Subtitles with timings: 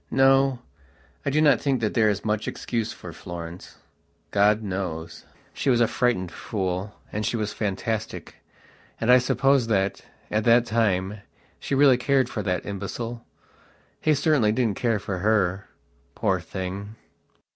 [0.09, 0.57] No,
[1.27, 3.77] I do not think that there is much excuse for Florence.
[4.31, 5.25] God knows.
[5.53, 8.33] She was a frightened fool, and she was fantastic,
[8.99, 10.01] and I suppose that,
[10.31, 11.19] at that time,
[11.59, 13.23] she really cared for that imbecile.
[13.99, 15.67] He certainly didn't care for her.
[16.15, 16.95] Poor thing....